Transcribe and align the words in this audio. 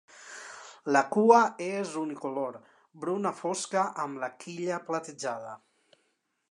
La 0.95 1.01
cua 1.15 1.41
és 1.65 1.91
unicolor: 2.05 2.57
bruna 3.05 3.33
fosca 3.43 3.85
amb 4.07 4.23
la 4.25 4.33
quilla 4.45 4.83
platejada. 4.89 5.55